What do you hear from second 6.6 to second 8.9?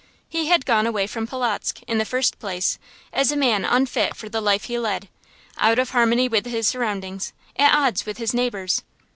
surroundings, at odds with his neighbors.